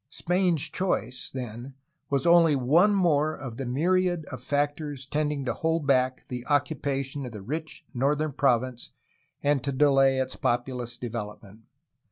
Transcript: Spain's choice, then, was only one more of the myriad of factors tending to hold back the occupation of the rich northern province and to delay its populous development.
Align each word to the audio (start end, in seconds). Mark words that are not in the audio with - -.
Spain's 0.09 0.63
choice, 0.63 1.29
then, 1.29 1.75
was 2.09 2.25
only 2.25 2.55
one 2.55 2.91
more 2.91 3.35
of 3.35 3.57
the 3.57 3.67
myriad 3.67 4.25
of 4.31 4.41
factors 4.43 5.05
tending 5.05 5.45
to 5.45 5.53
hold 5.53 5.85
back 5.85 6.25
the 6.27 6.43
occupation 6.47 7.23
of 7.23 7.33
the 7.33 7.41
rich 7.43 7.85
northern 7.93 8.33
province 8.33 8.93
and 9.43 9.63
to 9.63 9.71
delay 9.71 10.17
its 10.19 10.35
populous 10.35 10.97
development. 10.97 11.61